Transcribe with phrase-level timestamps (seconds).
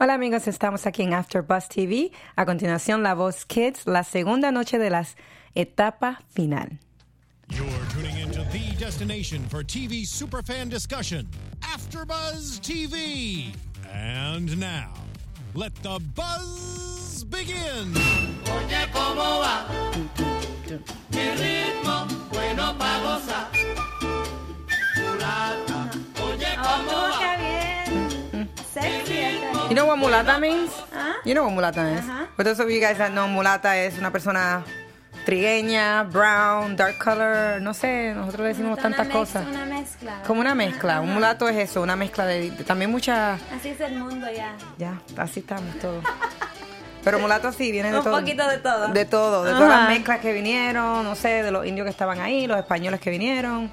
[0.00, 2.12] Hola amigos, estamos aquí en After Buzz TV.
[2.36, 5.16] A continuación, La Voz Kids, la segunda noche de las
[5.54, 6.78] etapa final.
[7.50, 11.26] You're tuning into the destination for TV superfan discussion,
[11.62, 13.52] AfterBuzz TV.
[13.92, 14.92] And now,
[15.54, 17.94] let the buzz begin.
[18.44, 19.66] Oye, ¿cómo va?
[21.10, 23.48] Mi ritmo, bueno pa' gozar.
[24.96, 25.90] Mulata,
[26.22, 27.18] oye, ¿cómo Oh, va?
[27.18, 28.48] qué bien.
[28.74, 29.17] Sexy esta.
[29.68, 30.70] You know what mulata means?
[30.92, 31.14] Huh?
[31.24, 32.00] You know what mulata is?
[32.00, 32.26] Uh-huh.
[32.36, 34.64] For those of you guys that know, mulata es una persona
[35.26, 39.46] trigueña, brown, dark color, no sé, nosotros le decimos tantas mez- cosas.
[39.46, 40.22] Una mezcla.
[40.26, 41.00] Como una mezcla.
[41.02, 43.34] Un mulato es eso, una mezcla de, de- también mucha...
[43.54, 44.54] Así es el mundo ya.
[44.78, 46.02] Ya, así estamos todos.
[47.04, 48.18] Pero mulato sí, viene de Un todo.
[48.18, 48.88] poquito de todo.
[48.88, 52.20] De todo, de todas las mezclas que vinieron, no sé, de los indios que estaban
[52.20, 53.70] ahí, los españoles que vinieron.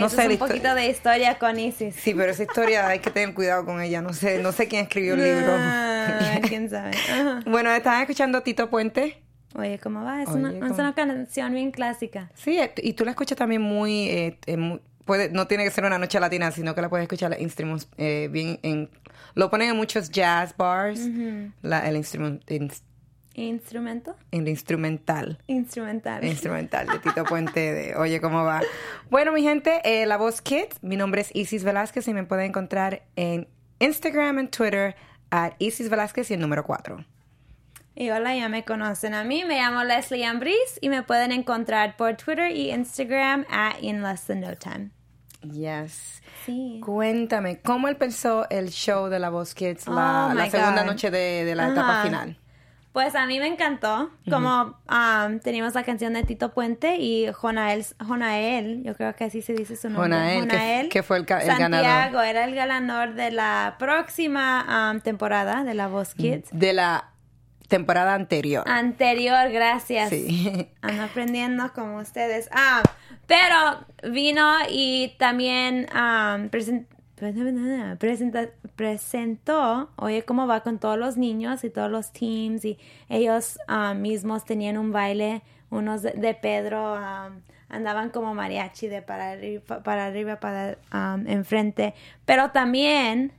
[0.00, 1.94] No sé, es un poquito de historia con Isis.
[1.96, 4.00] Sí, pero esa historia hay que tener cuidado con ella.
[4.02, 5.54] No sé, no sé quién escribió el libro.
[5.58, 6.90] Ah, ¿Quién sabe?
[7.12, 7.40] Ajá.
[7.46, 9.22] bueno, estaban escuchando Tito Puente.
[9.56, 10.22] Oye, ¿cómo va?
[10.22, 10.74] Es, Oye, una, es ¿cómo?
[10.74, 12.30] una canción bien clásica.
[12.34, 15.70] Sí, eh, y tú la escuchas también muy, eh, eh, muy- puede, no tiene que
[15.70, 18.90] ser una noche latina, sino que la puedes escuchar instrumentos eh, bien en,
[19.34, 21.00] lo ponen en muchos jazz bars,
[21.62, 22.70] la- el instrument, in-
[23.34, 24.16] ¿Instrumento?
[24.30, 25.38] el instrumental.
[25.48, 26.24] Instrumental.
[26.24, 28.60] Instrumental de Tito Puente de Oye cómo va.
[29.10, 32.46] Bueno, mi gente, eh, La Voz Kids, mi nombre es Isis Velázquez y me pueden
[32.46, 33.48] encontrar en
[33.80, 34.94] Instagram y Twitter
[35.30, 37.04] at Isis Velázquez y el número 4.
[37.96, 39.44] Y hola, ya me conocen a mí.
[39.44, 44.26] Me llamo Leslie Ambris y me pueden encontrar por Twitter y Instagram at In Less
[44.26, 44.90] Than No Time.
[45.42, 46.22] Yes.
[46.46, 46.80] Sí.
[46.84, 50.90] Cuéntame, ¿cómo empezó el show de La Voz Kids, la, Oh, la segunda God.
[50.90, 52.38] noche de, de la etapa final?
[52.94, 57.84] Pues a mí me encantó, como um, teníamos la canción de Tito Puente y Jonael,
[57.98, 60.36] Jonael, yo creo que así se dice su nombre.
[60.38, 62.24] Jonael, que- que fue el Santiago ganador.
[62.24, 66.48] era el ganador de la próxima um, temporada de La Voz Kids.
[66.52, 67.10] De la
[67.66, 68.62] temporada anterior.
[68.68, 70.10] Anterior, gracias.
[70.10, 70.70] Sí.
[70.80, 72.48] Ando aprendiendo como ustedes.
[72.52, 72.80] Ah,
[73.26, 76.86] pero vino y también um, presen-
[77.98, 83.58] presenta- presentó, oye, cómo va con todos los niños y todos los teams y ellos
[83.68, 87.30] ah, mismos tenían un baile, unos de, Pedro ah,
[87.68, 91.94] andaban como mariachi de para arriba, para arriba, para ah, enfrente,
[92.24, 93.32] pero también,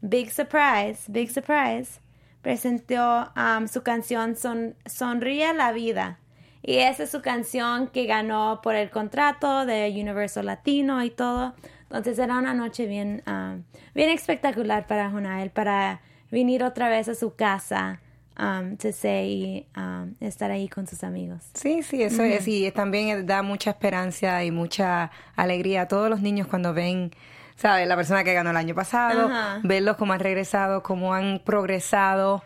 [0.00, 2.00] big surprise, big surprise,
[2.42, 6.18] presentó um, su canción Son- Sonríe la Vida.
[6.62, 11.54] Y esa es su canción que ganó por el contrato de Universo Latino y todo.
[11.90, 13.64] Entonces era una noche bien, um,
[13.94, 18.00] bien espectacular para Jonael, para venir otra vez a su casa,
[18.38, 21.42] um, y um, estar ahí con sus amigos.
[21.54, 22.46] Sí, sí, eso es.
[22.46, 27.10] Y también da mucha esperanza y mucha alegría a todos los niños cuando ven,
[27.56, 27.88] ¿sabes?
[27.88, 29.28] La persona que ganó el año pasado,
[29.64, 32.44] verlos cómo han regresado, cómo han progresado.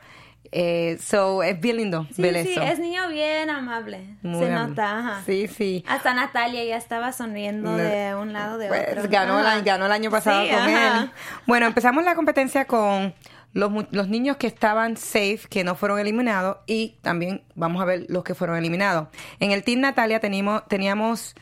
[0.52, 2.62] Eh, so, es bien lindo Sí, ver sí, eso.
[2.62, 4.16] es niño bien amable.
[4.22, 5.22] Muy Se nota, ajá.
[5.26, 5.84] Sí, sí.
[5.88, 9.08] Hasta Natalia ya estaba sonriendo No, de un lado de Pues, otro.
[9.10, 11.00] ganó, el, año- ganó el año pasado Sí, con ajá.
[11.04, 11.10] él.
[11.46, 13.14] Bueno, empezamos la competencia con
[13.52, 18.22] los, niños que estaban safe, que no fueron eliminados, y también vamos a ver los
[18.24, 19.08] que fueron eliminados.
[19.40, 21.34] En el Team Natalia teníamos, teníamos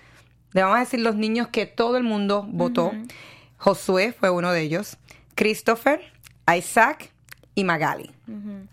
[0.52, 2.92] le vamos a decir los niños que todo el mundo votó.
[3.56, 4.98] Josué fue uno de ellos,
[5.34, 6.02] Christopher,
[6.54, 7.10] Isaac
[7.54, 8.10] y Magali.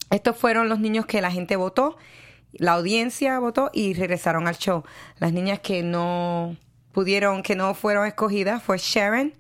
[0.10, 1.98] Estos fueron los niños que la gente votó,
[2.54, 4.84] la audiencia votó y regresaron al show.
[5.18, 6.56] Las niñas que no
[6.92, 9.34] pudieron, que no fueron escogidas fue Sharon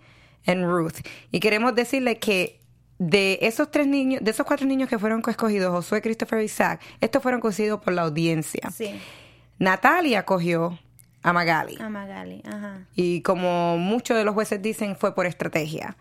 [0.45, 0.97] y Ruth.
[1.31, 2.59] Y queremos decirle que
[2.97, 6.81] de esos tres niños, de esos cuatro niños que fueron escogidos, Josué, Christopher y Isaac,
[6.99, 8.69] estos fueron escogidos por la audiencia.
[8.71, 8.99] Sí,
[9.57, 10.77] Natalia cogió
[11.23, 11.77] a Magali.
[11.81, 12.85] a Magali, ajá.
[12.95, 15.95] Y como muchos de los jueces dicen, fue por estrategia.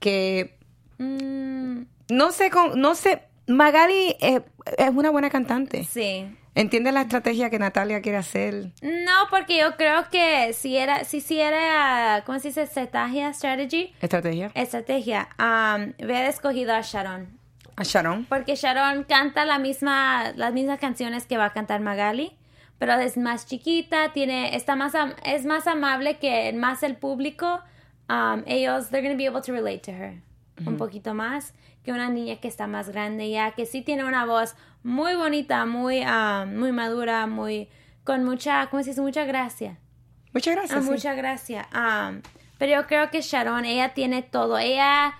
[0.00, 0.56] Que
[0.98, 4.42] Mm, no sé, con, no sé, Magali es,
[4.78, 5.84] es una buena cantante.
[5.84, 6.26] sí.
[6.58, 8.72] ¿Entiende la estrategia que Natalia quiere hacer?
[8.80, 12.62] No, porque yo creo que si era, si, si era, ¿cómo se dice?
[12.62, 14.52] Estrategia, strategy, ¿Estrategia?
[14.54, 17.38] estrategia, um, hubiera escogido a Sharon.
[17.76, 18.24] A Sharon.
[18.24, 22.32] Porque Sharon canta la misma, las mismas canciones que va a cantar Magali,
[22.78, 27.60] pero es más chiquita, tiene, está más, am- es más amable que más el público.
[28.08, 30.22] Um, ellos, they're going to be able to relate to her
[30.66, 31.52] un poquito más
[31.86, 35.64] que una niña que está más grande ya, que sí tiene una voz muy bonita,
[35.64, 37.68] muy, um, muy madura, muy,
[38.04, 39.00] con mucha, ¿cómo se dice?
[39.00, 39.78] Mucha gracia.
[40.34, 40.78] Muchas gracias.
[40.78, 40.90] Ah, sí.
[40.90, 41.66] Muchas gracias.
[41.72, 42.20] Um,
[42.58, 44.58] pero yo creo que Sharon, ella tiene todo.
[44.58, 45.14] Ella,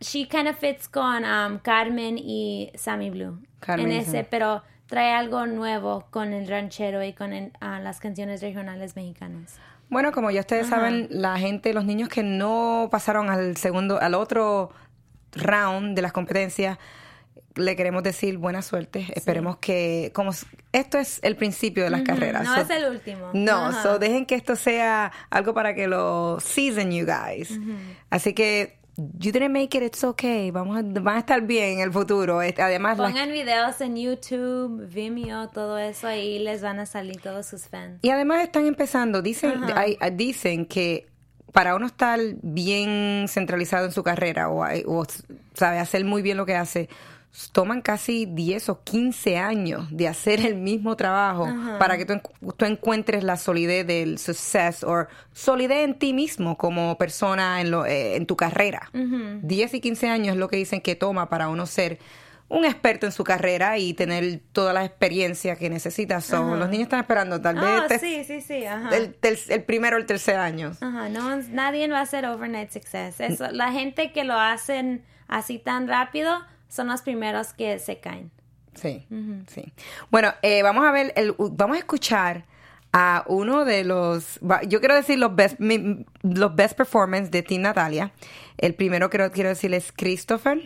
[0.00, 3.40] she kind of fits con um, Carmen y Sammy Blue.
[3.60, 4.26] Carmen en ese, Sammy.
[4.30, 9.58] pero trae algo nuevo con el ranchero y con el- ah, las canciones regionales mexicanas.
[9.90, 14.14] Bueno, como ya ustedes saben, la gente, los niños que no pasaron al segundo, al
[14.14, 14.70] otro
[15.36, 16.78] round de las competencias,
[17.56, 19.06] le queremos decir buena suerte.
[19.14, 20.32] Esperemos que, como
[20.72, 22.44] esto es el principio de las carreras.
[22.44, 23.30] No so- es el último.
[23.32, 23.82] No, Ajá.
[23.82, 27.56] so dejen que esto sea algo para que lo season you guys.
[28.10, 30.50] Así que you didn't make it, it's okay.
[30.50, 32.42] Vamos a, van a estar bien en el futuro.
[32.42, 37.20] Este, Además, las- Pongan videos en YouTube, Vimeo, todo eso, ahí les van a salir
[37.20, 38.00] todos sus fans.
[38.02, 39.78] Y además están empezando, dicen, Ajá.
[39.80, 41.06] hay- dicen que
[41.54, 45.06] para uno estar bien centralizado en su carrera o, o,
[45.54, 46.88] sabe hacer muy bien lo que hace,
[47.52, 51.46] toman casi 10 o 15 años de hacer el mismo trabajo
[51.78, 56.56] para que tú, encu- tú encuentres la solidez del success o solidez en ti mismo
[56.56, 58.90] como persona en, lo, eh, en tu carrera.
[59.42, 61.98] 10 y 15 años es lo que dicen que toma para uno ser
[62.48, 66.20] un experto en su carrera y tener toda la experiencia que necesita.
[66.20, 68.90] So, los niños están esperando tal vez Oh, te- sí, sí, sí, ajá.
[68.96, 70.72] el, primero o el tercer año.
[70.80, 73.18] Ajá, no, nadie va a hacer overnight success.
[73.20, 76.38] Eso, la gente que lo hacen así tan rápido
[76.68, 78.30] son los primeros que se caen.
[78.74, 79.06] Sí,
[79.48, 79.72] sí.
[80.10, 82.44] Bueno, eh, vamos a ver, el, vamos a escuchar
[82.92, 84.38] a uno de los,
[84.68, 85.58] yo quiero decir los best,
[86.22, 88.12] los best performance de Team Natalia.
[88.58, 90.60] El primero que quiero decir es Christopher.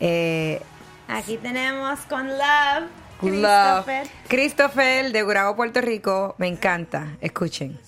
[0.00, 0.60] Eh,
[1.08, 2.88] Aquí tenemos con Love,
[3.22, 3.84] Love.
[3.84, 4.06] Christopher.
[4.28, 6.34] Christopher de Gurabo, Puerto Rico.
[6.38, 7.16] Me encanta.
[7.20, 7.80] Escuchen.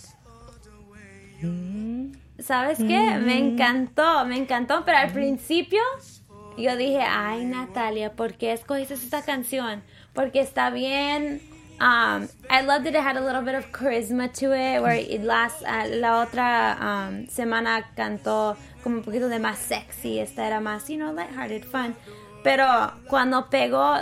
[2.39, 3.19] ¿Sabes qué?
[3.19, 5.81] Me encantó, me encantó, pero al principio
[6.57, 9.83] yo dije, ay Natalia, ¿por qué escogiste esta canción?
[10.15, 11.43] Porque está bien.
[11.81, 12.95] Um, I loved it.
[12.95, 14.83] It had a little bit of charisma to it.
[14.83, 20.19] Where it last, uh, la otra um, semana cantó como un poquito de más sexy.
[20.19, 21.95] Esta era más, you know, lighthearted, fun.
[22.43, 23.97] Pero cuando pegó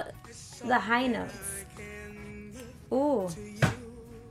[0.67, 1.67] the high notes,
[2.91, 3.29] uh,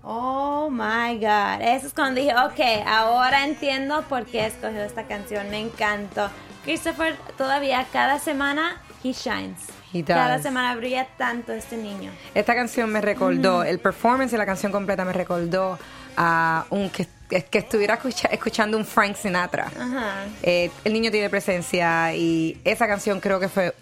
[0.09, 1.61] Oh my God.
[1.61, 5.49] Eso es cuando dije, ok, ahora entiendo por qué escogió esta canción.
[5.49, 6.29] Me encantó.
[6.63, 9.67] Christopher, todavía cada semana, he shines.
[9.91, 10.15] He does.
[10.15, 12.11] Cada semana brilla tanto este niño.
[12.33, 15.77] Esta canción me recordó, el performance de la canción completa me recordó
[16.15, 19.65] a un que, que estuviera escucha- escuchando un Frank Sinatra.
[19.79, 20.25] Ajá.
[20.43, 23.73] Eh, el niño tiene presencia y esa canción creo que fue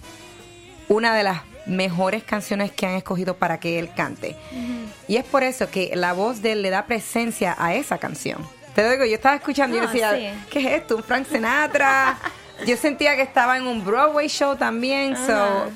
[0.87, 4.35] una de las mejores canciones que han escogido para que él cante.
[5.07, 8.47] Y es por eso que la voz de él le da presencia a esa canción.
[8.75, 10.45] Te digo, yo estaba escuchando y yo No, decía, sí.
[10.51, 10.97] ¿qué es esto?
[10.97, 12.17] ¿Un Frank Sinatra?
[12.67, 15.15] yo sentía que estaba en un Broadway show también.
[15.15, 15.69] So, Ajá.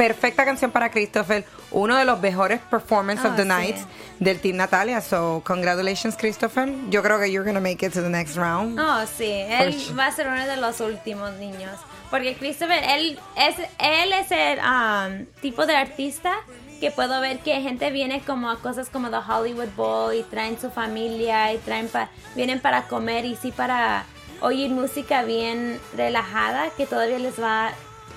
[0.00, 1.44] Perfecta canción para Christopher.
[1.72, 3.48] Uno de los mejores performances of Ah, the sí.
[3.48, 3.76] night
[4.18, 5.02] del Team Natalia.
[5.02, 6.72] So, congratulations, Christopher.
[6.88, 8.80] Yo creo que you're to make it to the next round.
[8.80, 9.30] Oh, sí.
[9.30, 11.78] Él va a ser uno de los últimos niños.
[12.10, 16.32] Porque Christopher, él es, él es el um, tipo de artista
[16.80, 20.58] que puedo ver que gente viene como a cosas como The Hollywood Bowl y traen
[20.58, 24.04] su familia y traen pa- vienen para comer y sí para
[24.40, 27.70] oír música bien relajada que todavía les va,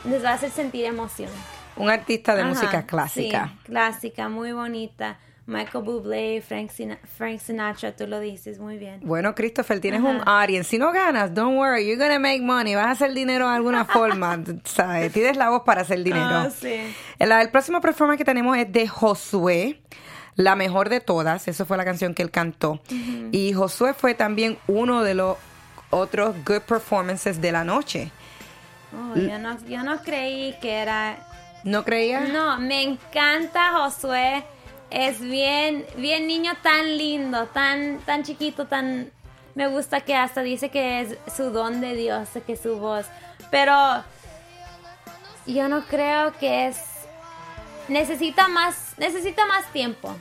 [0.05, 1.29] les va a hacer sentir emoción.
[1.75, 3.47] Un artista de Ajá, música clásica.
[3.47, 5.17] Sí, clásica, muy bonita.
[5.45, 6.71] Michael Bublé, Frank,
[7.17, 9.01] Frank Sinatra, tú lo dices muy bien.
[9.03, 10.09] Bueno, Christopher, tienes Ajá.
[10.09, 10.69] un audience.
[10.69, 12.75] Si no ganas, don't worry, you're gonna make money.
[12.75, 15.11] Vas a hacer dinero de alguna forma, ¿sabes?
[15.11, 16.25] Tienes la voz para hacer dinero.
[16.25, 16.95] Ah, sí.
[17.19, 19.81] el, el próximo performance que tenemos es de Josué,
[20.35, 21.45] la mejor de todas.
[21.49, 22.79] Eso fue la canción que él cantó.
[23.33, 25.35] Y Josué fue también uno de los
[25.89, 28.11] otros good performances de la noche.
[28.95, 31.17] Oh, yo, no, yo no creí que era...
[31.63, 32.29] ¿No creías?
[32.29, 34.43] No, me encanta Josué.
[34.89, 39.11] Es bien, bien niño tan lindo, tan, tan chiquito, tan...
[39.55, 43.05] Me gusta que hasta dice que es su don de Dios, que es su voz.
[43.49, 44.03] Pero
[45.45, 46.77] yo no creo que es...
[47.87, 50.15] Necesita más, necesita más tiempo.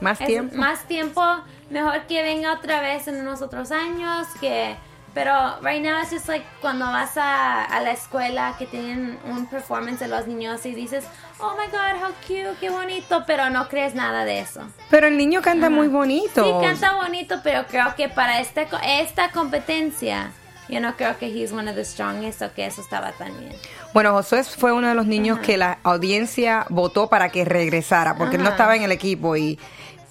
[0.00, 0.56] Más Es tiempo.
[0.56, 1.22] Más tiempo,
[1.70, 4.76] mejor que venga otra vez en unos otros años, que...
[5.14, 9.46] Pero right now es just like cuando vas a, a la escuela que tienen un
[9.46, 11.04] performance de los niños y dices,
[11.38, 14.62] oh my god, how cute, qué bonito, pero no crees nada de eso.
[14.88, 16.44] Pero el niño canta muy bonito.
[16.44, 20.32] Sí, canta bonito, pero creo que para este, esta competencia,
[20.68, 23.52] yo no creo que he's one of the strongest o que eso estaba tan bien.
[23.92, 28.36] Bueno, Josué fue uno de los niños que la audiencia votó para que regresara, porque
[28.36, 29.58] él no estaba en el equipo y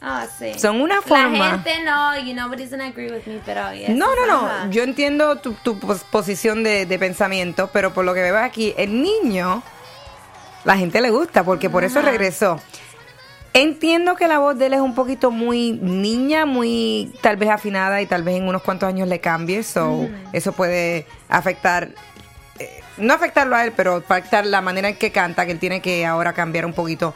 [0.03, 0.57] Ah, sí.
[0.57, 4.07] Son una forma- La gente no, you nobody's gonna agree with me, pero yes, No,
[4.15, 4.47] no, no.
[4.47, 4.67] ajá.
[4.71, 8.73] Yo entiendo tu, tu pos- posición de, de pensamiento, pero por lo que veo aquí,
[8.77, 9.61] el niño,
[10.63, 12.59] la gente le gusta, porque por eso regresó.
[13.53, 18.01] Entiendo que la voz de él es un poquito muy niña, muy tal vez afinada
[18.01, 21.89] y tal vez en unos cuantos años le cambie, so eso puede afectar,
[22.59, 25.81] eh, no afectarlo a él, pero afectar la manera en que canta, que él tiene
[25.81, 27.13] que ahora cambiar un poquito.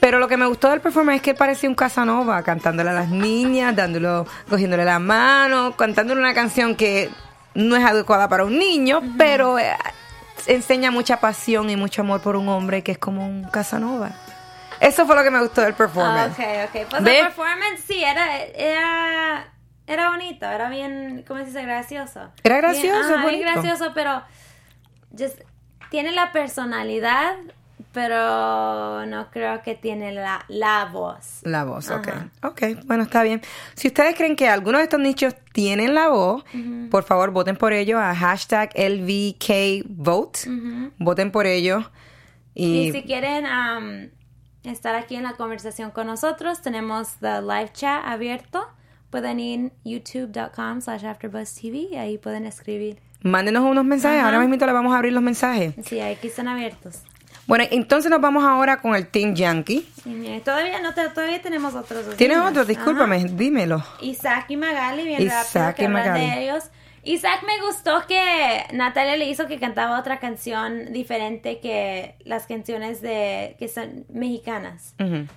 [0.00, 2.94] Pero lo que me gustó del performance es que él parecía un Casanova, cantándole a
[2.94, 7.10] las niñas, dándolo, cogiéndole la mano, cantándole una canción que
[7.54, 9.76] no es adecuada para un niño, pero eh,
[10.46, 14.10] enseña mucha pasión y mucho amor por un hombre que es como un Casanova.
[14.80, 16.32] Eso fue lo que me gustó del Ah, performance.
[16.32, 16.86] ok, ok.
[16.88, 19.52] Pues el performance sí, era, era,
[19.86, 21.62] era bonito, era bien, ¿cómo se dice?
[21.62, 22.30] Gracioso.
[22.42, 23.60] Era gracioso, Bien, ajá, bien bonito.
[23.60, 24.22] gracioso, pero
[25.12, 25.42] just-
[25.90, 27.34] tiene la personalidad,
[27.92, 31.40] pero no creo que tiene la, la voz.
[31.42, 32.08] La voz, ok.
[32.08, 32.28] Ajá.
[32.42, 33.40] Ok, bueno, está bien.
[33.74, 36.44] Si ustedes creen que alguno de estos nichos tienen la voz,
[36.90, 40.40] por favor, voten por ello a hashtag LVKVote.
[40.98, 41.90] Voten por ello.
[42.54, 44.10] Y, Y si quieren am,
[44.64, 48.68] estar aquí en la conversación con nosotros, tenemos the live chat abierto.
[49.10, 53.00] Pueden ir youtube.com slash afterbuzztv y ahí pueden escribir.
[53.22, 54.22] mándenos unos mensajes.
[54.22, 55.74] Ahora mismo le vamos a abrir los mensajes.
[55.84, 57.02] Sí, aquí están abiertos.
[57.46, 59.88] Bueno, entonces nos vamos ahora con el Team Yankee.
[60.04, 62.50] Mira, todavía no todavía tenemos otros dos ¿Tienes niños.
[62.50, 62.64] otro?
[62.64, 63.26] Discúlpame, Ajá.
[63.28, 63.84] dímelo.
[64.00, 66.20] Isaac y Magali, bien Isaac rápido y Magali.
[66.26, 66.64] de ellos.
[67.02, 73.00] Isaac me gustó que Natalia le hizo que cantaba otra canción diferente que las canciones
[73.00, 74.94] de que son mexicanas.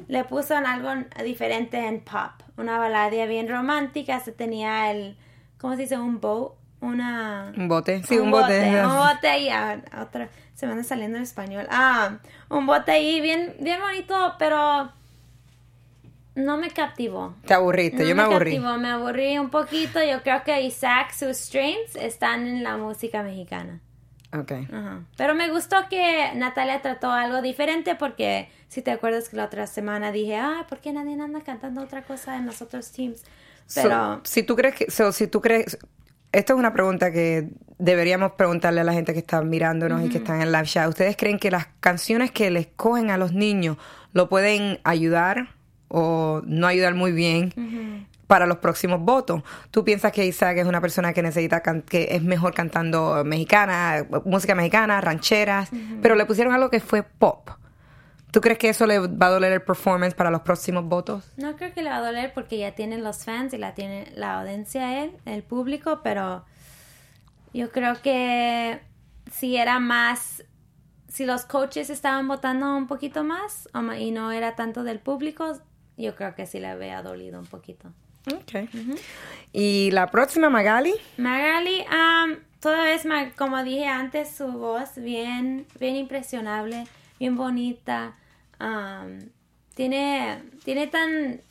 [0.10, 0.90] Le puso en algo
[1.24, 5.18] diferente en pop, una balada bien romántica, se tenía el
[5.58, 5.98] ¿cómo se dice?
[5.98, 6.52] un boat,
[6.84, 8.04] una Un bote.
[8.04, 8.60] Sí, un, bote.
[8.84, 11.66] un bote ahí, ah, otra, se me anda saliendo en español.
[11.72, 12.18] Ah,
[12.50, 14.92] un bote ahí bien bien bonito, pero
[16.36, 17.36] no me captivó.
[17.46, 18.52] Te aburriste, No yo me aburrí.
[18.56, 20.04] captivó, me aburrí un poquito.
[20.04, 23.80] Yo creo que Isaac, sus strengths están en la música mexicana.
[24.36, 24.52] Ok.
[24.74, 25.02] Ajá.
[25.16, 29.68] Pero me gustó que Natalia trató algo diferente porque si te acuerdas que la otra
[29.68, 33.24] semana dije, ah, ¿por qué nadie anda cantando otra cosa en los otros teams?
[33.76, 35.78] Pero So, si tú crees que, so, si tú crees,
[36.34, 40.18] esto es una pregunta que deberíamos preguntarle a la gente que está mirándonos y que
[40.18, 40.90] están en live chat.
[40.90, 43.78] ¿Ustedes creen que las canciones que les cogen a los niños
[44.14, 45.50] lo pueden ayudar
[45.88, 49.44] o no ayudar muy bien para los próximos votos?
[49.70, 54.56] ¿Tú piensas que Isaac es una persona que necesita que es mejor cantando mexicana, música
[54.56, 55.70] mexicana, rancheras,
[56.02, 57.50] pero le pusieron algo que fue pop?
[58.34, 61.24] ¿Tú crees que eso le va a doler el performance para los próximos votos?
[61.38, 64.12] no creo que le va a doler porque ya tienen los fans y la tiene
[64.16, 66.44] la audiencia él, el público, pero
[67.54, 68.82] yo creo que
[69.32, 70.44] si era más,
[71.08, 75.60] si los coaches estaban votando un poquito más ma- y no era tanto del público,
[75.96, 77.90] yo creo que sí le había dolido un poquito.
[78.34, 78.68] Ok.
[79.52, 80.94] Y la próxima, Magali.
[81.18, 83.04] Magali, um, toda vez,
[83.38, 86.86] como dije antes, su voz bien, bien impresionable,
[87.20, 88.16] bien bonita.
[88.60, 89.20] Um,
[89.76, 91.42] tiene, tiene tan,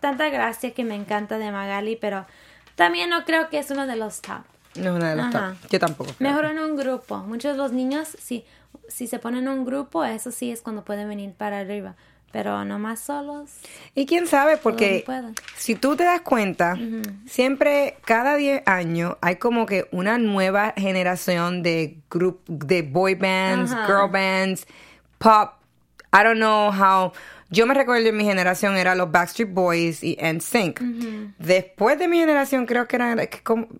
[0.00, 2.26] tanta gracia que me encanta de Magali, pero
[2.74, 4.42] también no creo que es uno de los top.
[4.74, 5.56] No es una de Ajá.
[5.60, 5.70] top.
[5.70, 6.12] Yo tampoco.
[6.16, 6.30] creo.
[6.30, 7.18] Mejor en un grupo.
[7.18, 8.44] Muchos de los niños, si,
[8.88, 11.94] si se ponen en un grupo, eso sí es cuando pueden venir para arriba.
[12.32, 13.50] Pero no más solos.
[13.94, 15.04] Y quién sabe, porque
[15.58, 16.78] si tú te das cuenta,
[17.26, 23.72] siempre, cada 10 años, hay como que una nueva generación de grup de boy bands,
[23.86, 24.66] girl bands,
[25.18, 25.52] pop.
[26.12, 27.12] I don't know how.
[27.50, 30.80] Yo me recuerdo en mi generación era los Backstreet Boys y NSYNC.
[31.38, 33.14] Después de mi generación, creo que era.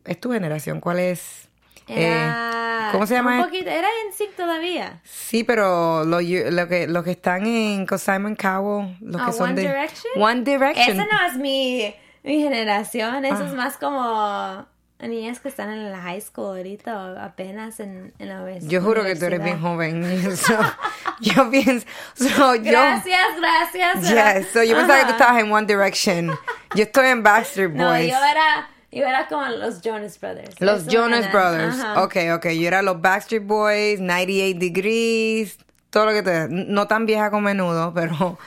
[0.05, 0.81] ¿Es tu generación?
[0.81, 1.49] ¿Cuál es?
[1.89, 3.39] Era, Eh, ¿Cómo se llama?
[3.39, 5.01] Un poquito, era en sync todavía.
[5.05, 9.33] Sí, pero lo, lo que, los que están en con Simon Cowell, los Ah, que
[9.33, 10.13] son One de Direction?
[10.23, 11.01] One Direction.
[11.01, 13.47] Esa no es mi, mi generación, eso Ah.
[13.47, 14.67] es más como
[15.11, 18.81] niñas que están en la high school ahorita o apenas en, en la ves- Yo
[18.83, 19.73] juro que tú eres bien universidad.
[19.73, 20.37] joven.
[20.37, 20.59] So,
[21.21, 24.03] yo pienso, so, yo, Gracias, gracias.
[24.45, 26.31] yes, so yo pensaba que tú estabas en One Direction.
[26.75, 28.11] Yo estoy en Backstreet No, Boys.
[28.11, 30.61] yo era, yo era como los Jonas Brothers.
[30.61, 31.81] Los Jonas era- Brothers.
[31.81, 32.03] ajá.
[32.05, 32.47] Ok, ok.
[32.51, 35.59] Yo era los Backstreet Boys, 98 Degrees,
[35.91, 36.49] todo lo que te...
[36.49, 38.39] No tan vieja como menudo, pero...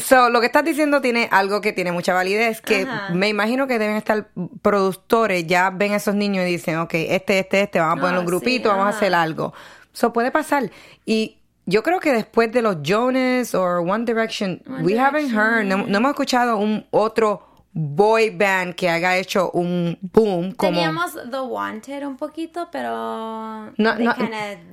[0.00, 3.14] So, lo que estás diciendo tiene algo que tiene mucha validez, que Ajá.
[3.14, 4.28] me imagino que deben estar
[4.62, 8.16] productores, ya ven a esos niños y dicen, ok, este, este, este, vamos a poner
[8.16, 9.52] Ah, un grupito, sí, vamos a hacer algo.
[9.92, 10.70] Eso puede pasar.
[11.04, 15.64] Y yo creo que después de los Jonas o One Direction, One we haven't heard,
[15.64, 20.72] no, no hemos escuchado un otro boy band que haya hecho un boom como...
[20.72, 24.14] Teníamos The Wanted un poquito, pero No, they no,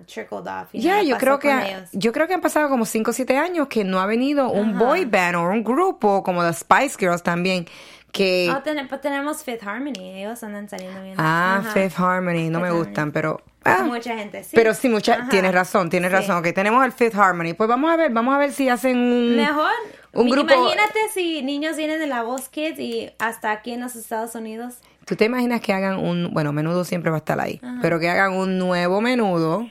[0.07, 0.69] trickled off.
[0.73, 1.89] Ya, yo creo que ellos.
[1.91, 4.77] yo creo que han pasado como 5 o 7 años que no ha venido un
[4.79, 7.67] boy band o un grupo como The Spice Girls también
[8.11, 11.15] que Oh, ten- pues tenemos Fifth Harmony, ellos andan saliendo bien.
[11.17, 11.71] ah Ajá.
[11.73, 14.51] Fifth Harmony no me gustan, pero ah, mucha gente, sí.
[14.55, 15.29] Pero sí mucha Ajá.
[15.29, 16.15] tienes razón, tienes Sí.
[16.15, 16.37] razón.
[16.37, 17.53] Ok, tenemos el Fifth Harmony.
[17.55, 19.69] Pues vamos a ver, vamos a ver si hacen un Mejor.
[20.15, 23.81] Un Mi- grupo Imagínate si niños vienen de la Voz Kids y hasta aquí en
[23.81, 24.75] los Estados Unidos.
[25.05, 28.10] ¿Tú te imaginas que hagan un, bueno, menudo siempre va a estar ahí, pero que
[28.10, 29.69] hagan un nuevo menudo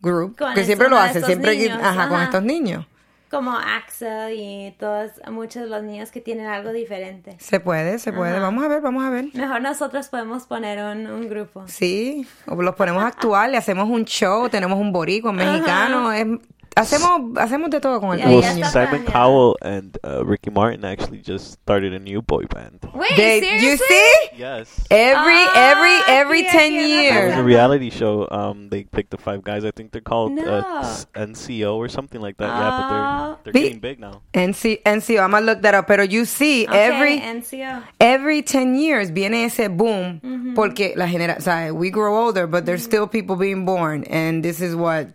[0.00, 2.86] group, Con que siempre lo hacen, siempre, niños, ajá, con estos niños.
[3.30, 7.36] como Axel y todos, muchos de los niños que tienen algo diferente.
[7.38, 8.32] Se puede, se puede.
[8.32, 8.40] Ajá.
[8.40, 9.26] Vamos a ver, vamos a ver.
[9.34, 11.64] Mejor nosotros podemos poner un, un grupo.
[11.68, 16.26] Sí, los ponemos a actuar, le hacemos un show, tenemos un boricua, un mexicano, es-
[16.76, 19.12] hacemos, hacemos de todo con el Ya, Well, ya Simon planeado.
[19.12, 22.80] Cowell and uh, Ricky Martin actually just started a new boy band.
[22.94, 23.86] Wait, They- you seriously?
[23.88, 24.14] see?
[24.38, 24.68] Yes.
[24.90, 28.26] Every, Ah, every, every sí, 10 aquí era It was a reality show.
[28.30, 29.64] Um, they picked the five guys.
[29.64, 30.42] I think they're called No.
[30.44, 30.84] uh,
[31.14, 32.48] NCO or something like that.
[32.48, 34.22] yeah, but they're they're Be- getting big now.
[34.34, 37.82] NC, NCO, I'm gonna look that up, pero you see, Okay, every, NCO.
[38.00, 40.20] every 10 years viene ese boom,
[40.54, 44.42] porque la genera, o sea, we grow older, but there's still people being born, and
[44.42, 45.08] this is what,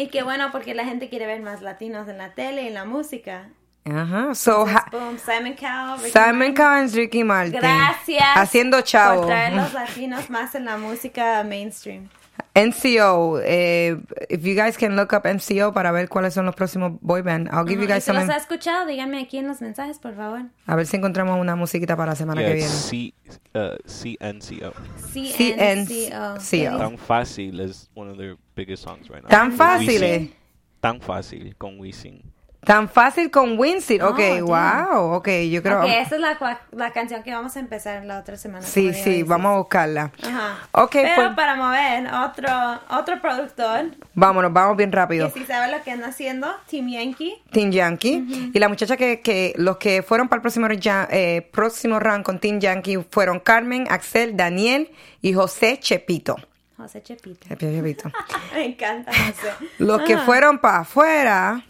[0.00, 2.72] Y qué bueno porque la gente quiere ver más latinos en la tele y en
[2.72, 3.50] la música.
[3.84, 6.54] ajá, so, Entonces, boom, Simon Cowell, Ricky Simon.
[6.54, 7.60] Cowell, Ricky Martin.
[7.60, 8.24] Gracias.
[8.34, 9.16] Haciendo chavo.
[9.18, 12.08] Por traer los latinos más en la música mainstream.
[12.54, 13.96] NCO, eh,
[14.28, 17.48] if you guys can look up NCO para ver cuáles son los próximos boy band,
[17.52, 19.60] I'll give you Ajá, y guys si some, los ha escuchado, díganme aquí en los
[19.60, 20.42] mensajes, por favor.
[20.66, 22.70] a ver si encontramos una musiquita para la semana Yeah, que viene.
[22.70, 23.14] C
[23.54, 24.72] uh, CNCO.
[25.12, 26.38] CNCO.
[26.40, 26.78] CNCO.
[26.78, 29.28] Tan fácil is one of their biggest songs right now.
[29.28, 30.32] Tan fácil,
[30.80, 32.22] Tan fácil con Wisin.
[32.64, 34.00] Tan fácil con Wincy.
[34.00, 35.80] Ok, wow, ok, yo creo.
[35.80, 38.64] Ok, esa es la, la canción que vamos a empezar la otra semana.
[38.64, 40.10] sí, sí, vamos a buscarla.
[40.22, 40.58] Ajá.
[40.72, 42.48] Ok, Pero pues para mover, otro,
[42.90, 45.30] otro productor vámonos, vamos bien que rápido.
[45.30, 47.42] sí sabe lo que anda haciendo, Team Yankee.
[47.50, 48.50] Team Yankee.
[48.52, 52.38] Y la muchacha que, que los que fueron para el próximo, eh, próximo round con
[52.38, 54.90] Team Yankee fueron Carmen, Axel, Daniel
[55.22, 56.36] y José Chepito.
[56.76, 57.46] José Chepito.
[57.48, 58.10] Chepito.
[58.54, 59.52] Me encanta José.
[59.78, 61.64] Los que fueron para afuera.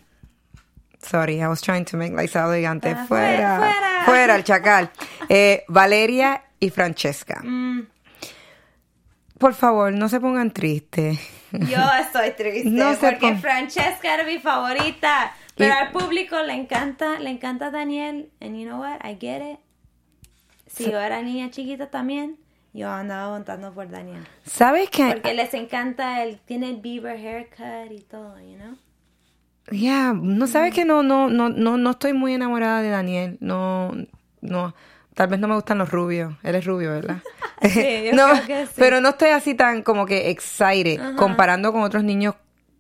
[1.03, 2.95] Sorry, I was trying to make like elegante.
[2.95, 3.57] Pa' Fuera.
[3.57, 4.05] fuera, fuera.
[4.05, 4.91] Fuera, el chacal.
[5.29, 7.41] Eh, Valeria y Francesca.
[7.43, 7.87] Mm,
[9.39, 11.19] Por favor, no se pongan tristes.
[11.53, 15.33] yo estoy triste No porque Francesca era mi favorita.
[15.57, 18.31] Pero Y- al público le encanta, le encanta Daniel.
[18.41, 19.01] And you know what?
[19.05, 19.59] I get it.
[20.67, 22.37] Si yo era niña chiquita también,
[22.73, 24.25] yo andaba montando por Daniel.
[24.45, 25.07] ¿Sabes qué?
[25.13, 28.77] Porque les encanta el, tiene el Bieber haircut y todo, you know?
[29.71, 33.37] Ya, no sabes que no, no, no, no, no estoy muy enamorada de Daniel.
[33.41, 33.93] No,
[34.41, 34.75] no.
[35.15, 36.33] Tal vez no me gustan los rubios.
[36.43, 37.19] Él es rubio, ¿verdad?
[37.63, 38.73] Sí, yo no, creo que sí.
[38.77, 42.35] pero no estoy así tan como que excited comparando con otros niños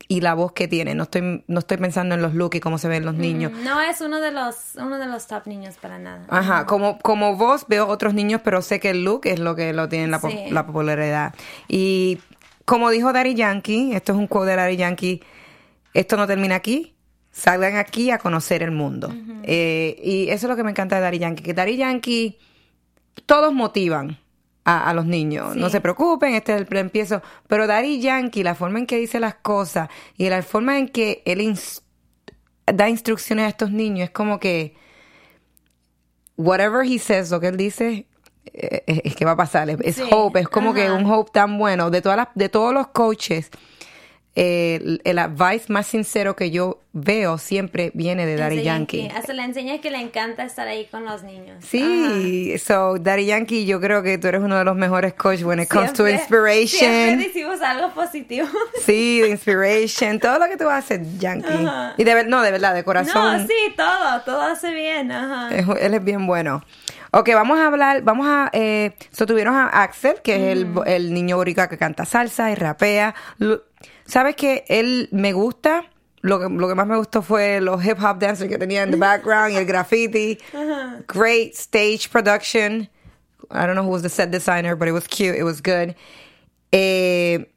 [0.08, 0.94] y la voz que tiene.
[0.94, 3.52] No estoy, no estoy pensando en los looks y cómo se ven los niños.
[3.62, 6.24] No es uno de los, uno de los top niños para nada.
[6.30, 9.74] Ajá, como, como vos veo otros niños, pero sé que el look es lo que
[9.74, 11.34] lo tiene la, po- la popularidad.
[11.68, 12.18] Y
[12.64, 15.22] como dijo Daddy Yankee, esto es un quote de Daddy Yankee,
[15.94, 16.94] esto no termina aquí,
[17.30, 19.14] salgan aquí a conocer el mundo.
[19.42, 22.38] Eh, y eso es lo que me encanta de Daddy Yankee, que Daddy Yankee,
[23.26, 24.18] todos motivan
[24.64, 25.54] a, a los niños.
[25.54, 25.60] Sí.
[25.60, 27.22] No se preocupen, este es el empiezo.
[27.46, 31.22] Pero Daddy Yankee, la forma en que dice las cosas y la forma en que
[31.24, 31.58] él
[32.66, 34.74] da instrucciones a estos niños es como que
[36.36, 38.06] whatever he says, lo que él dice,
[38.52, 39.68] eh, es, que va a pasar.
[39.70, 41.90] Es, Sí, hope, es como que un hope tan bueno.
[41.90, 43.50] De todas las, de todos los coaches,
[44.36, 49.08] eh, el, el advice más sincero que yo veo siempre viene de Daddy Yankee.
[49.14, 51.64] Hasta le enseña que le encanta estar ahí con los niños.
[51.64, 55.60] Sí, so Daddy Yankee, yo creo que tú eres uno de los mejores coaches when
[55.60, 56.68] it comes to inspiration.
[56.90, 58.46] Siempre decimos algo positivo.
[58.84, 61.48] Sí, inspiration, todo lo que tú haces, Yankee.
[61.66, 61.94] Ajá.
[61.96, 63.42] Y de ver, no, de verdad, de corazón.
[63.42, 65.12] No, sí, todo, todo hace bien.
[65.12, 65.54] Ajá.
[65.54, 66.64] Es- él es bien bueno.
[67.12, 68.50] Ok, vamos a hablar, vamos a...
[68.52, 72.54] Eh, so tuvieron a Axel, que es el, el niño boricua que canta salsa y
[72.54, 73.14] rapea.
[74.10, 75.84] ¿Sabes que Él me gusta,
[76.20, 78.90] lo que, lo que más me gustó fue los hip hop dancers que tenía en
[78.90, 80.38] the background y el graffiti.
[81.08, 82.88] Great stage production.
[83.52, 85.94] I don't know who was the set designer, but it was cute, it was good.
[86.72, 87.50] Eh,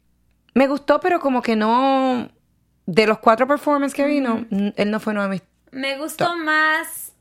[0.56, 2.30] me gustó, pero como que no...
[2.86, 6.36] De los cuatro performances que vino, n- él no fue uno de mis Me gustó
[6.36, 7.14] más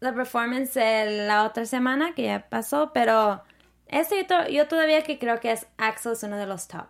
[0.00, 3.40] la performance de la otra semana que ya pasó, pero
[3.86, 6.86] este yo, to- yo todavía que creo que es Axel es uno de los top.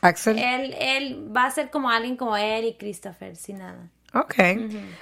[0.00, 0.38] Axel.
[0.38, 3.88] Él, él va a ser como alguien como él y Christopher, sin nada.
[4.14, 4.34] Ok.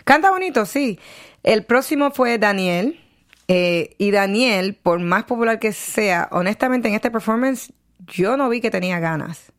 [0.04, 0.98] Canta bonito, sí.
[1.42, 3.00] El próximo fue Daniel.
[3.48, 7.72] eh, y Daniel, por más popular que sea, honestamente en este performance,
[8.09, 9.52] yo no vi que tenía ganas.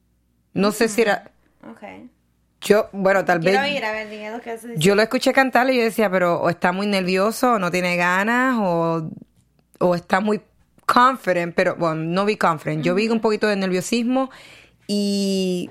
[0.53, 1.31] No sé si era.
[1.69, 1.83] Ok.
[2.61, 3.75] Yo, bueno, tal Quiero vez.
[3.77, 4.73] ir a ver, que hace.
[4.77, 7.95] Yo lo escuché cantar y yo decía, pero o está muy nervioso, o no tiene
[7.95, 9.09] ganas, o,
[9.79, 10.41] o está muy
[10.87, 12.83] confident, pero bueno, no vi confident.
[12.83, 14.31] Yo vi un poquito de nerviosismo
[14.87, 15.69] y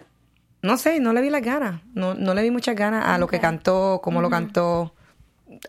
[0.62, 1.81] no sé, no le vi las ganas.
[1.94, 4.92] No, no le vi muchas ganas a lo que cantó, cómo lo cantó.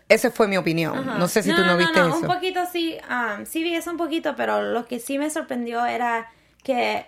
[0.08, 0.96] Esa fue mi opinión.
[0.98, 1.18] Ajá.
[1.18, 2.16] No sé si tú no, viste no, eso.
[2.18, 5.86] Un poquito sí, um, sí vi eso un poquito, pero lo que sí me sorprendió
[5.86, 6.28] era
[6.62, 7.06] que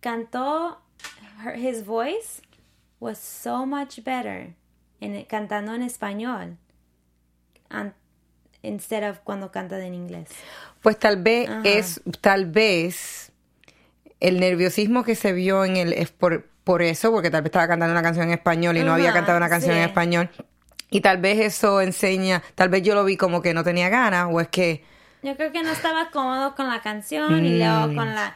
[0.00, 0.78] cantó,
[1.44, 2.42] her- his voice
[3.00, 4.54] was so much better
[5.00, 6.56] en, cantando en español
[7.70, 7.94] an-
[8.62, 10.28] instead of cuando canta en inglés.
[10.82, 11.62] Pues tal vez Ajá.
[11.64, 13.31] es, tal vez
[14.22, 17.68] el nerviosismo que se vio en el es por, por eso, porque tal vez estaba
[17.68, 19.88] cantando una canción en español y no había Ajá, cantado una canción en sí.
[19.88, 20.30] español.
[20.90, 24.28] Y tal vez eso enseña, tal vez yo lo vi como que no tenía ganas,
[24.30, 24.84] o es que
[25.22, 27.96] Yo creo que no estaba cómodo con la canción y luego Mm.
[27.96, 28.34] con la...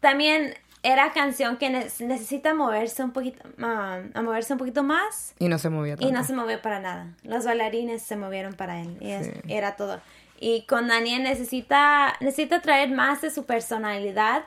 [0.00, 5.34] También era canción que ne- necesita moverse un poquito, ah, a moverse un poquito más
[5.38, 6.08] y no se movía tanto.
[6.08, 7.08] y no se movió para nada.
[7.24, 9.30] Los bailarines se movieron para él y Sí.
[9.48, 10.00] era todo.
[10.38, 14.44] Y con Daniel necesita, necesita traer más de su personalidad.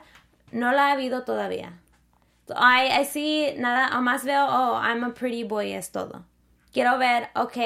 [0.51, 1.79] No la ha habido todavía.
[2.55, 6.25] Ay, ay, sí, nada, o más veo, oh, I'm a pretty boy, es todo.
[6.73, 7.57] Quiero ver, ok,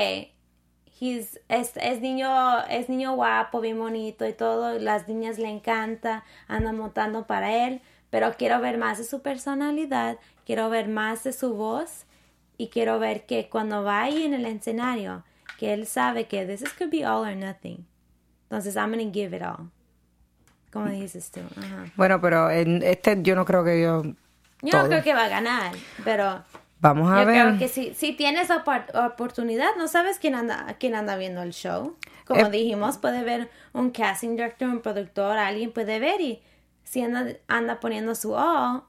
[1.00, 6.24] he's, es, es niño, es niño guapo, bien bonito y todo, las niñas le encanta,
[6.48, 11.34] andan montando para él, pero quiero ver más de su personalidad, quiero ver más de
[11.34, 12.06] su voz
[12.58, 15.24] y quiero ver que cuando va ahí en el escenario,
[15.58, 17.86] que él sabe que this is could be all or nothing.
[18.50, 19.72] Entonces, I'm gonna give it all.
[20.74, 21.40] Como dices tú.
[21.58, 21.86] Ajá.
[21.96, 24.02] Bueno, pero en este yo no creo que yo...
[24.64, 24.84] Yo todo.
[24.84, 25.72] no creo que va a ganar,
[26.04, 26.44] pero
[26.80, 27.46] Vamos a yo ver.
[27.46, 31.52] creo que si, si tienes opor- oportunidad, no sabes quién anda, quién anda viendo el
[31.52, 31.96] show.
[32.26, 36.42] Como Eh, dijimos, puede ver un casting director, un productor, alguien puede ver y
[36.84, 38.84] si anda, anda poniendo su all,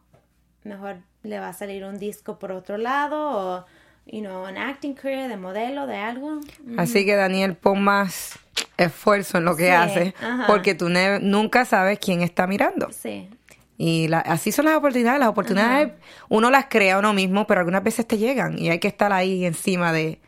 [0.63, 3.67] mejor le va a salir un disco por otro lado o,
[4.07, 6.41] you know, un acting career de modelo, de algo.
[6.77, 8.39] Así que Daniel, pon más
[8.77, 10.47] esfuerzo en lo que Sí, hace, ajá.
[10.47, 12.91] porque tú ne- nunca sabes quién está mirando.
[12.93, 13.29] Sí.
[13.77, 15.19] Y la- así son las oportunidades.
[15.21, 15.93] Las oportunidades
[16.29, 19.45] uno las crea uno mismo, pero algunas veces te llegan y hay que estar ahí
[19.45, 20.21] encima de,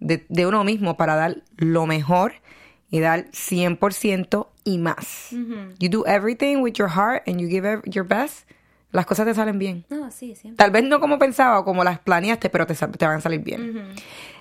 [0.00, 2.34] de, de uno mismo para dar lo mejor
[2.90, 5.30] y dar 100% y más.
[5.78, 8.48] You do everything with your heart and you give your best,
[8.94, 9.84] las cosas te salen bien.
[9.90, 10.56] No, sí, siempre.
[10.56, 13.40] Tal vez no como pensaba o como las planeaste, pero te, te van a salir
[13.40, 13.94] bien.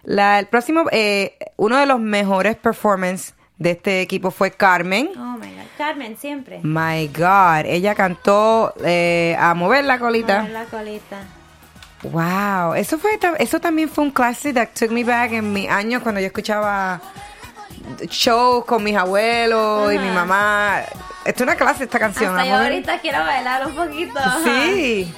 [0.04, 5.10] La- el próximo, eh, uno de los mejores performances de este equipo fue Carmen.
[5.18, 5.64] Oh my God.
[5.78, 6.60] Carmen, siempre.
[6.64, 10.40] My God, ella cantó eh, a mover la colita.
[10.40, 11.18] Mover la colita.
[12.04, 16.04] Wow, eso fue eso también fue un classic that took me back en mis años
[16.04, 17.02] cuando yo escuchaba
[18.10, 20.82] shows con mis abuelos y mi mamá.
[21.26, 22.38] Esto es una clase esta canción.
[22.38, 24.20] Hasta yo ahorita quiero bailar un poquito.
[24.44, 25.14] Sí.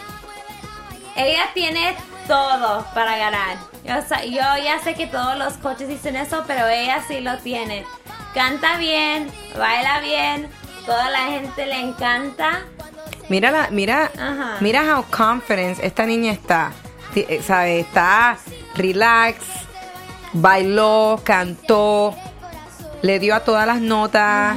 [1.15, 1.95] Ella tiene
[2.27, 3.57] todo para ganar.
[3.83, 3.93] Yo,
[4.63, 7.85] ya sé que todos los coaches dicen eso, pero ella sí lo tiene.
[8.33, 10.49] Canta bien, baila bien,
[10.85, 12.61] toda la gente le encanta.
[13.29, 14.57] Mira la, mira, Ajá.
[14.59, 16.71] mira how confident esta niña está.
[17.15, 17.79] Eh, ¿Sabe?
[17.79, 18.37] Está
[18.75, 19.37] relax,
[20.33, 22.15] bailó, cantó,
[23.05, 24.55] le dio a todas las notas.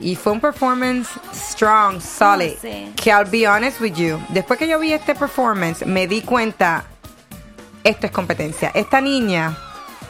[0.00, 2.54] Y fue un performance strong, solid.
[2.60, 2.92] Sí.
[2.96, 4.18] Que I'll be honest with you.
[4.30, 6.84] Después que yo vi este performance, me di cuenta,
[7.84, 8.70] esto es competencia.
[8.74, 9.56] Esta niña,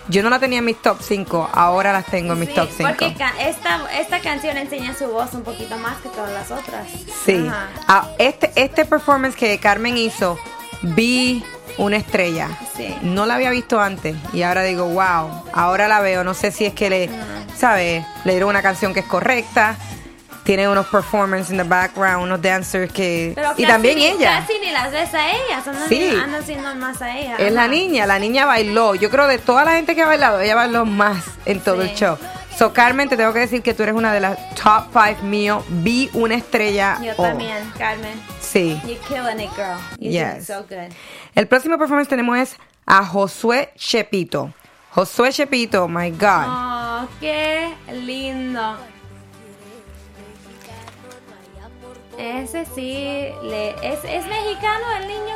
[0.08, 2.68] yo no la tenía en mis top 5, ahora las tengo en mis Sí, top
[2.76, 2.88] 5.
[2.88, 6.88] porque esta, esta canción enseña su voz un poquito más que todas las otras.
[7.24, 7.46] Sí.
[7.86, 10.38] Ah, este, este performance que Carmen hizo,
[10.82, 11.44] vi
[11.78, 12.48] una estrella.
[12.76, 12.96] Sí.
[13.02, 16.24] No la había visto antes y ahora digo, wow, ahora la veo.
[16.24, 17.10] No sé si es que le,
[17.56, 18.04] ¿sabes?
[18.24, 19.76] Le dieron una canción que es correcta.
[20.44, 23.32] Tiene unos performances in the background, unos dancers que...
[23.34, 24.40] Pero y casi también ni- ella.
[24.40, 26.14] Casi ni las ves a ellas, andan, Sí.
[26.22, 27.36] andan siendo más a ella.
[27.38, 28.94] Es la niña, la niña bailó.
[28.94, 31.88] Yo creo de toda la gente que ha bailado, ella bailó más en todo Sí.
[31.88, 32.18] el show.
[32.58, 35.64] So, Carmen, te tengo que decir que tú eres una de las top five mío.
[35.68, 36.98] Vi una estrella.
[37.02, 38.12] Yo oh, también, Carmen.
[38.40, 38.78] Sí.
[38.84, 39.78] You're killing it, girl.
[39.98, 40.46] You're Yes.
[40.46, 40.92] so good.
[41.34, 44.52] El próximo performance tenemos es a Josué Chepito.
[44.94, 46.44] Josué Chepito, my God.
[46.46, 48.76] Oh, qué lindo.
[52.16, 55.34] Ese sí, le, ¿es, ¿es mexicano el niño?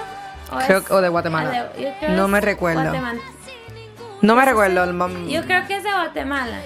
[0.53, 1.51] ¿O Creo es- o de Guatemala.
[1.77, 2.83] De- No me recuerdo.
[2.83, 3.21] Guatemala.
[4.23, 4.85] No me recuerdo.
[4.85, 6.61] el mam- Yo creo que es de Guatemala.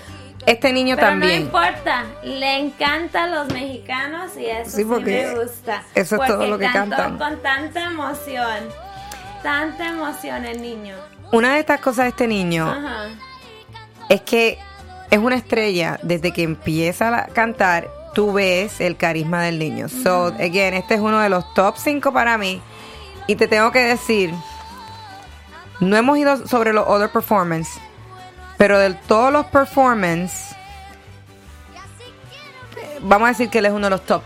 [0.45, 1.41] Este niño Pero también.
[1.41, 5.83] no importa, le encantan los mexicanos y eso Sí, sí, porque me gusta.
[5.95, 7.19] eso es todo lo que cantó cantan.
[7.19, 8.69] con tanta emoción,
[9.43, 10.97] tanta emoción el niño.
[11.33, 13.07] Una de estas cosas de este niño Ajá.
[14.09, 14.59] es que
[15.11, 15.99] es una estrella.
[16.03, 19.88] Desde que empieza a cantar, tú ves el carisma del niño.
[19.88, 22.61] So, again, este es uno de los top 5 para mí.
[23.27, 24.33] Y te tengo que decir,
[25.81, 27.81] no hemos ido sobre los other performance,
[28.59, 30.55] pero de todos los performance,
[33.01, 34.23] vamos a decir que él es uno de los top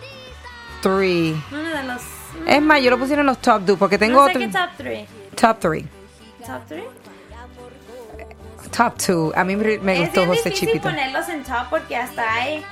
[0.82, 1.34] 3.
[1.52, 2.02] Uno de los...
[2.46, 4.40] Es más, yo lo pusieron en los top 2 porque tengo no sé otro.
[4.40, 5.08] qué top 3.
[5.34, 5.84] Top 3.
[6.46, 6.84] ¿Top 3?
[8.76, 9.32] Top 2.
[9.36, 10.88] A mí me me Es gustó José difícil Chipito.
[10.88, 12.64] ponerlos en top porque hasta hay,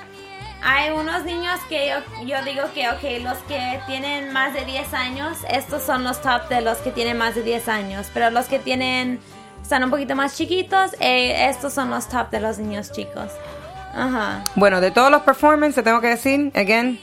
[0.62, 4.92] hay unos niños que yo, yo digo que, ok, los que tienen más de 10
[4.94, 8.46] años, estos son los top de los que tienen más de 10 años, pero los
[8.46, 9.20] que tienen
[9.62, 10.92] están un poquito más chiquitos.
[11.00, 13.30] eh, estos son los top de los niños chicos.
[13.94, 14.42] Ajá.
[14.56, 17.00] Bueno, de todos los performances, te tengo que decir, again,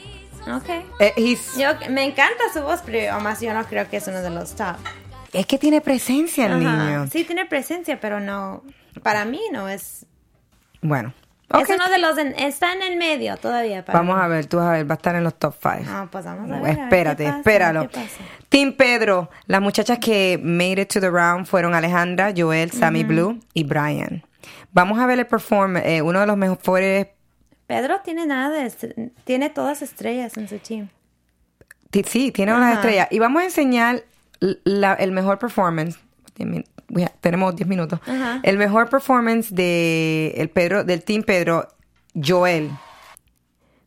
[0.54, 0.68] Ok.
[1.00, 4.20] eh, he's- Yo, me encanta su voz, pero más yo no creo que es uno
[4.20, 4.76] de los top.
[5.32, 6.84] Es que tiene presencia el Ajá.
[6.84, 7.06] niño.
[7.10, 8.62] Sí, tiene presencia, pero no.
[9.02, 10.06] Para mí no es.
[10.82, 11.14] Bueno,
[11.50, 11.60] ok.
[11.68, 12.18] Es uno de los.
[12.18, 13.84] en- está en el medio todavía.
[13.84, 14.22] Para Vamos mí.
[14.22, 15.84] a ver, tú vas a ver, va a estar en los top 5.
[15.88, 16.62] Ah, pues vamos a ver.
[16.62, 17.88] a ver Espérate, qué pasa, espéralo.
[17.88, 18.00] qué.
[18.48, 23.40] Team Pedro, las muchachas que made it to the round fueron Alejandra, Joel, Sammy Blue
[23.54, 24.22] y Brian.
[24.72, 27.06] Vamos a ver el performance, eh, uno de los mejores,
[27.66, 29.10] Pedro tiene nada de.
[29.24, 30.88] Tiene todas estrellas en su team.
[32.06, 33.08] sí, tiene unas estrellas.
[33.10, 34.02] Y vamos a enseñar
[34.64, 35.98] la- el mejor performance.
[37.20, 38.00] Tenemos 10 minutos.
[38.06, 38.40] Ajá.
[38.42, 41.68] El mejor performance de el Pedro, del Team Pedro,
[42.14, 42.70] Joel.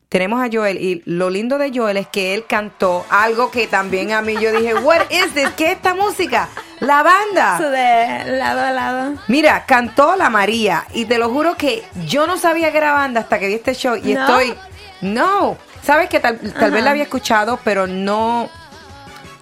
[0.10, 4.12] Tenemos a Joel y lo lindo de Joel es que él cantó algo que también
[4.14, 5.50] a mí yo dije, what is this?
[5.58, 6.48] ¿Qué es esta música?
[6.80, 7.60] La banda.
[7.70, 9.14] De lado a lado.
[9.28, 13.22] Mira, cantó la María y te lo juro que yo no sabía que era banda
[13.22, 14.22] hasta que vi este show y ¿No?
[14.22, 14.54] estoy,
[15.02, 18.50] no, sabes que tal, tal vez la había escuchado, pero no,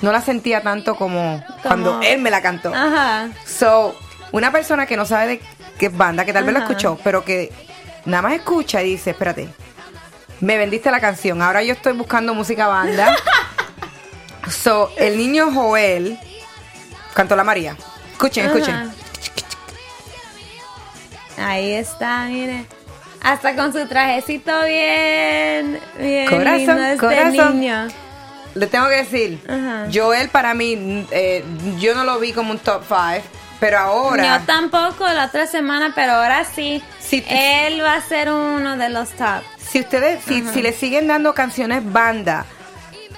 [0.03, 2.73] no la sentía tanto como, cuando él me la cantó.
[2.75, 3.29] Ajá.
[3.45, 3.97] So,
[4.33, 5.41] una persona que no sabe de
[5.79, 7.53] qué banda, que tal vez la escuchó, pero que
[8.03, 9.47] nada más escucha y dice, espérate,
[10.41, 13.15] me vendiste la canción, ahora yo estoy buscando música banda.
[14.49, 16.19] so, el niño Joel
[17.13, 17.77] cantó la María.
[18.11, 18.91] Escuchen, escuchen.
[21.37, 22.65] Ahí está, mire.
[23.21, 27.59] Hasta con su trajecito bien, bien Corazón, lindo este corazón.
[27.61, 27.87] niño.
[28.55, 29.87] Le tengo que decir, Ajá.
[29.91, 31.43] Joel para mí, eh,
[31.79, 33.25] yo no lo vi como un top 5,
[33.59, 34.39] pero ahora...
[34.39, 36.83] Yo tampoco la otra semana, pero ahora sí.
[36.99, 39.41] Sí, Él va a ser uno de los top.
[39.57, 42.45] Si ustedes, si, si le siguen dando canciones banda,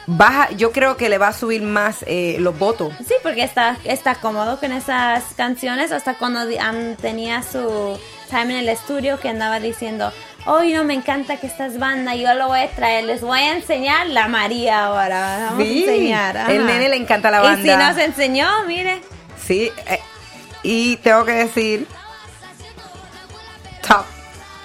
[0.08, 2.93] baja, yo creo que le va a subir más eh, los votos.
[3.00, 8.60] Sí, porque está, está cómodo con esas canciones hasta cuando am, tenía su time en
[8.60, 10.12] el estudio que andaba diciendo,
[10.46, 13.54] hoy no me encanta que estás banda, yo lo voy a traer, les voy a
[13.56, 16.38] enseñar la María ahora, vamos Sí, a enseñar.
[16.38, 16.52] ajá.
[16.52, 17.90] el nene le encanta la Y si banda.
[17.94, 19.02] nos enseñó, mire,
[19.46, 20.00] Sí, eh,
[20.64, 21.88] y tengo que decir,
[23.88, 24.06] top,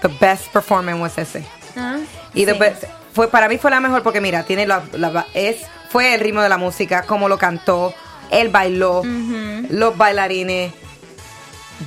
[0.02, 1.44] the best performance was ese.
[1.76, 1.96] ah,
[2.34, 2.58] Y the sí.
[2.58, 5.56] best- fue para mí fue la mejor porque mira, tiene la, la- es
[5.90, 7.92] fue el ritmo de la música, cómo lo cantó,
[8.30, 10.72] él bailó, los bailarines,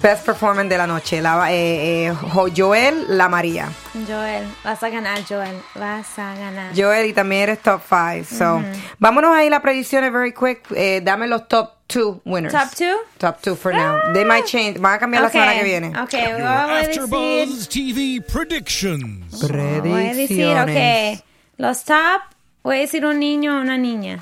[0.02, 3.70] best performance de la noche, la, eh, eh, Jo- Joel, la María.
[4.08, 6.72] Joel, vas a ganar, Joel, vas a ganar.
[6.76, 8.26] Joel y también eres top 5.
[8.38, 8.64] So,
[9.00, 10.62] vámonos ahí las predicciones very quick.
[10.76, 12.54] Eh, dame los top 2 winners.
[12.54, 12.96] Top two?
[13.20, 13.98] Top 2 for now.
[14.14, 14.80] They might change.
[14.80, 15.88] Van a cambiar la Ok, semana que viene.
[16.00, 17.02] Ok, Your vamos a decir...
[17.04, 19.42] AfterBuzz TV predictions.
[19.42, 21.24] Voy a decir, ok,
[21.58, 22.22] los top,
[22.64, 24.18] voy a decir un niño o una niña.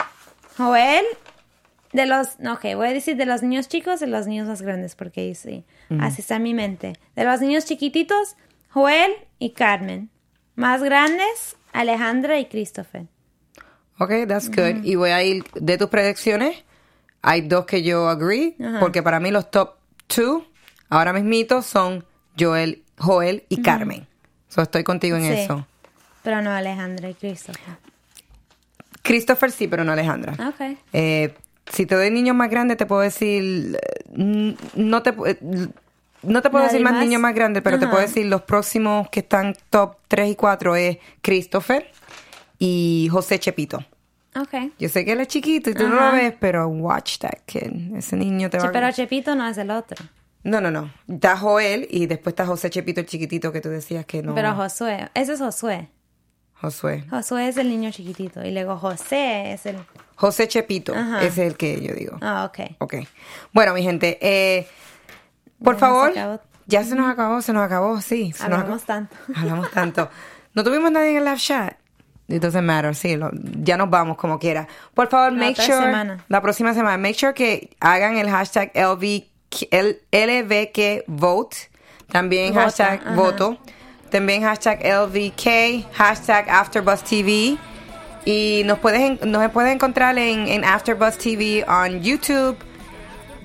[0.58, 1.06] Joel,
[1.93, 4.62] de los, no, ok, voy a decir de los niños chicos y los niños más
[4.62, 5.65] grandes, porque ahí sí,
[5.99, 6.93] así está en mi mente.
[7.15, 8.36] De los niños chiquititos,
[8.69, 10.10] Joel y Carmen.
[10.56, 13.08] Más grandes, Alejandra y Christopher.
[13.99, 14.84] Ok, that's good.
[14.84, 16.63] Y voy a ir de tus predicciones.
[17.21, 19.75] Hay dos que yo agree, porque para mí los top
[20.15, 20.43] 2
[20.89, 22.04] ahora mismito son
[22.39, 24.08] Joel, Joel y Carmen.
[24.49, 25.30] So, estoy contigo en Sí.
[25.41, 25.67] eso.
[26.23, 27.75] Pero no Alejandra y Christopher.
[29.04, 30.34] Christopher sí, pero no Alejandra.
[30.47, 30.77] Ok.
[30.93, 31.34] Eh,
[31.67, 33.78] si te doy niños más grandes, te puedo decir.
[33.82, 35.38] eh, No te, eh,
[36.24, 37.04] no te puedo decir más, más.
[37.04, 40.76] niños más grandes, pero te puedo decir los próximos que están top 3 y 4
[40.76, 41.89] es Christopher
[42.60, 43.80] y José Chepito.
[44.36, 44.71] Ok.
[44.80, 47.95] Yo sé que él es chiquito y tú no lo ves, pero watch that kid.
[47.95, 48.71] Ese niño te va Sí, a...
[48.71, 50.06] pero Chepito no es el otro.
[50.43, 50.89] No, no, no.
[51.08, 54.34] Está Joel y después está José Chepito, el chiquitito que tú decías que no.
[54.34, 55.89] Pero Josué, ese es Josué.
[56.62, 57.04] Josué.
[57.10, 58.43] Josué es el niño chiquitito.
[58.45, 59.78] Y luego José es el...
[60.15, 61.19] José Chepito, Ajá.
[61.24, 62.17] ese es el que yo digo.
[62.21, 62.76] Ah, ok.
[62.78, 62.95] Ok.
[63.54, 64.67] Bueno, mi gente, eh,
[65.63, 68.32] por Ya favor, se ya se nos acabó, se nos acabó, sí.
[68.34, 69.08] se nos Hablamos acabó.
[69.08, 69.15] tanto.
[69.36, 70.10] Hablamos tanto.
[70.54, 71.74] No tuvimos nadie en el live chat.
[72.28, 74.67] It doesn't matter, sí, lo- ya nos vamos como quiera.
[74.93, 76.24] Por favor, La make otra sure, semana.
[76.30, 79.24] la próxima semana, make sure que hagan el hashtag LV,
[79.71, 81.58] L- LVK vote,
[82.12, 83.15] también Vota, hashtag ajá.
[83.15, 83.58] voto,
[84.12, 87.58] también hashtag LVK, hashtag AfterBuzz TV.
[88.26, 92.56] Y nos puedes, en- nos puedes encontrar en, en AfterBuzz TV on YouTube,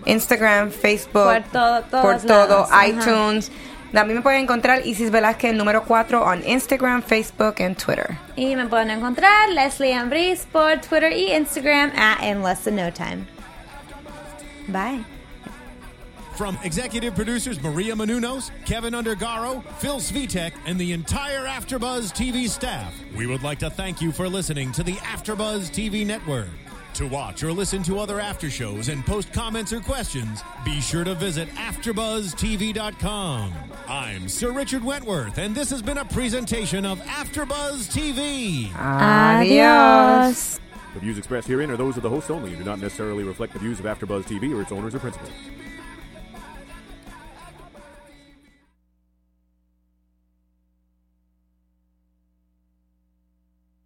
[0.05, 3.51] Instagram, Facebook, Por todo- todos por todo, lados, iTunes.
[3.93, 8.19] Mí me pueden encontrar Isis Velázquez, el número 4, on Instagram, Facebook y Twitter.
[8.37, 12.93] Y me pueden encontrar Leslie Ambris por Twitter y Instagram at In Less Than No
[12.93, 13.25] Time.
[14.69, 15.16] Bye.
[16.37, 22.95] From executive producers Maria Manunos, Kevin Undergaro, Phil Svitek, and the entire AfterBuzz TV staff,
[23.17, 26.51] we would like to thank you for listening to the AfterBuzz TV network.
[26.95, 31.05] To watch or listen to other after shows and post comments or questions, be sure
[31.05, 33.53] to visit AfterBuzzTV.com.
[33.89, 38.69] I'm Sir Richard Wentworth, and this has been a presentation of AfterBuzz TV.
[38.73, 40.61] Adiós.
[40.93, 43.55] The views expressed herein are those of the host only and do not necessarily reflect
[43.55, 45.33] the views of AfterBuzz TV or its owners or principals.